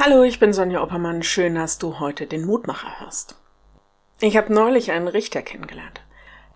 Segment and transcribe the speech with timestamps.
[0.00, 1.24] Hallo, ich bin Sonja Oppermann.
[1.24, 3.34] Schön, dass du heute den Mutmacher hörst.
[4.20, 6.02] Ich habe neulich einen Richter kennengelernt.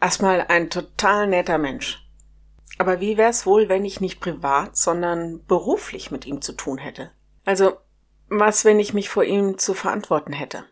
[0.00, 2.08] Erstmal ein total netter Mensch.
[2.78, 7.10] Aber wie wär's wohl, wenn ich nicht privat, sondern beruflich mit ihm zu tun hätte?
[7.44, 7.72] Also,
[8.28, 10.64] was, wenn ich mich vor ihm zu verantworten hätte?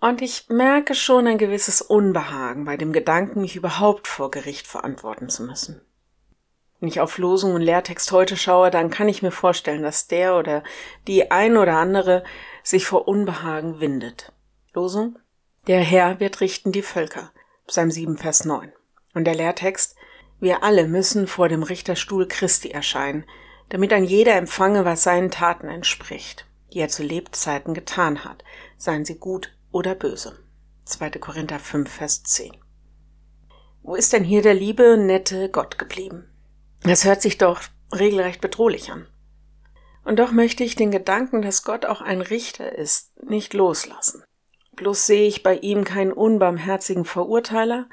[0.00, 5.28] Und ich merke schon ein gewisses Unbehagen bei dem Gedanken, mich überhaupt vor Gericht verantworten
[5.28, 5.80] zu müssen.
[6.80, 10.36] Wenn ich auf Losung und Lehrtext heute schaue, dann kann ich mir vorstellen, dass der
[10.36, 10.62] oder
[11.06, 12.24] die ein oder andere
[12.62, 14.32] sich vor Unbehagen windet.
[14.72, 15.18] Losung?
[15.66, 17.32] Der Herr wird richten die Völker.
[17.66, 18.72] Psalm 7, Vers 9.
[19.14, 19.96] Und der Lehrtext?
[20.40, 23.24] Wir alle müssen vor dem Richterstuhl Christi erscheinen,
[23.70, 28.44] damit ein jeder empfange, was seinen Taten entspricht, die er zu Lebzeiten getan hat,
[28.76, 30.38] seien sie gut oder böse.
[30.84, 31.10] 2.
[31.12, 32.52] Korinther 5, Vers 10.
[33.82, 36.28] Wo ist denn hier der liebe, nette Gott geblieben?
[36.84, 37.62] Das hört sich doch
[37.92, 39.06] regelrecht bedrohlich an.
[40.04, 44.22] Und doch möchte ich den Gedanken, dass Gott auch ein Richter ist, nicht loslassen.
[44.76, 47.88] Bloß sehe ich bei ihm keinen unbarmherzigen Verurteiler,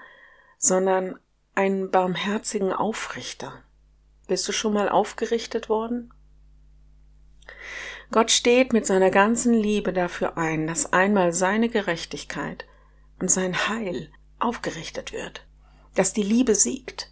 [0.58, 1.18] sondern
[1.56, 3.64] einen barmherzigen Aufrichter.
[4.28, 6.14] Bist du schon mal aufgerichtet worden?
[8.12, 12.66] Gott steht mit seiner ganzen Liebe dafür ein, dass einmal seine Gerechtigkeit
[13.22, 15.48] und sein Heil aufgerichtet wird,
[15.96, 17.11] dass die Liebe siegt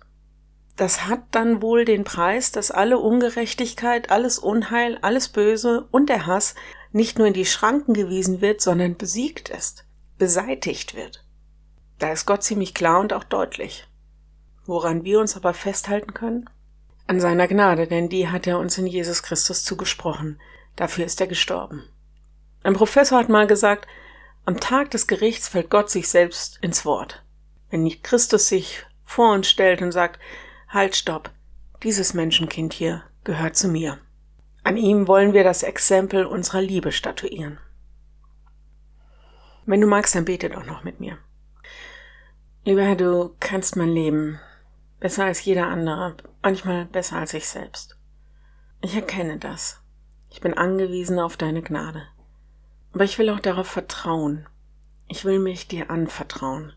[0.80, 6.26] das hat dann wohl den Preis, dass alle Ungerechtigkeit, alles Unheil, alles Böse und der
[6.26, 6.56] Hass
[6.94, 9.84] nicht nur in die Schranken gewiesen wird, sondern besiegt ist,
[10.18, 11.26] beseitigt wird.
[11.98, 13.90] Da ist Gott ziemlich klar und auch deutlich.
[14.66, 16.50] Woran wir uns aber festhalten können?
[17.08, 20.40] An seiner Gnade, denn die hat er uns in Jesus Christus zugesprochen.
[20.78, 21.90] Dafür ist er gestorben.
[22.64, 23.86] Ein Professor hat mal gesagt,
[24.46, 27.22] am Tag des Gerichts fällt Gott sich selbst ins Wort.
[27.70, 30.22] Wenn nicht Christus sich vor uns stellt und sagt,
[30.70, 31.32] Halt, stopp.
[31.82, 33.98] Dieses Menschenkind hier gehört zu mir.
[34.64, 37.58] An ihm wollen wir das Exempel unserer Liebe statuieren.
[39.66, 41.18] Wenn du magst, dann bete doch noch mit mir.
[42.66, 44.40] Lieber Herr, du kennst mein Leben
[45.00, 47.98] besser als jeder andere, manchmal besser als ich selbst.
[48.82, 49.82] Ich erkenne das.
[50.30, 52.04] Ich bin angewiesen auf deine Gnade.
[52.94, 54.48] Aber ich will auch darauf vertrauen.
[55.08, 56.74] Ich will mich dir anvertrauen.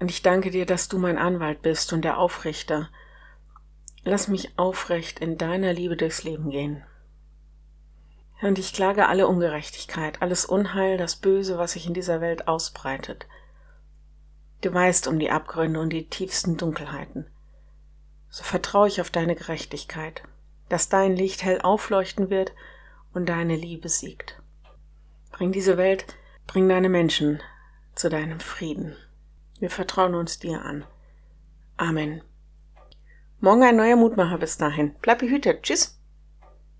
[0.00, 2.88] Und ich danke dir, dass du mein Anwalt bist und der Aufrichter.
[4.02, 6.82] Lass mich aufrecht in deiner Liebe durchs Leben gehen.
[8.40, 13.26] Und ich klage alle Ungerechtigkeit, alles Unheil, das Böse, was sich in dieser Welt ausbreitet.
[14.62, 17.26] Du weißt um die Abgründe und die tiefsten Dunkelheiten.
[18.30, 20.22] So vertraue ich auf deine Gerechtigkeit,
[20.70, 22.54] dass dein Licht hell aufleuchten wird
[23.12, 24.40] und deine Liebe siegt.
[25.30, 26.06] Bring diese Welt,
[26.46, 27.42] bring deine Menschen
[27.94, 28.96] zu deinem Frieden.
[29.60, 30.84] Wir vertrauen uns dir an.
[31.76, 32.22] Amen.
[33.40, 34.94] Morgen ein neuer Mutmacher bis dahin.
[35.02, 35.62] Bleib behütet.
[35.62, 35.99] Tschüss.